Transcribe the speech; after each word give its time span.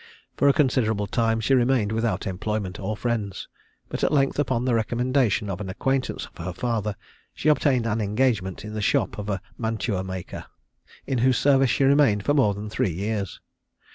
For 0.35 0.47
a 0.47 0.53
considerable 0.53 1.05
time 1.05 1.39
she 1.39 1.53
remained 1.53 1.91
without 1.91 2.25
employment 2.25 2.79
or 2.79 2.97
friends, 2.97 3.47
but 3.87 4.03
at 4.03 4.11
length 4.11 4.39
upon 4.39 4.65
the 4.65 4.73
recommendation 4.73 5.47
of 5.47 5.61
an 5.61 5.69
acquaintance 5.69 6.25
of 6.25 6.43
her 6.43 6.53
father, 6.53 6.95
she 7.35 7.49
obtained 7.49 7.85
an 7.85 8.01
engagement 8.01 8.65
in 8.65 8.73
the 8.73 8.81
shop 8.81 9.19
of 9.19 9.29
a 9.29 9.43
mantua 9.59 10.03
maker, 10.03 10.47
in 11.05 11.19
whose 11.19 11.37
service 11.37 11.69
she 11.69 11.83
remained 11.83 12.25
for 12.25 12.33
more 12.33 12.55
than 12.55 12.67
three 12.67 12.89
years. 12.89 13.39